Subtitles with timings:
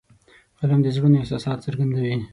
[0.59, 2.15] قلم د زړونو احساسات څرګندوي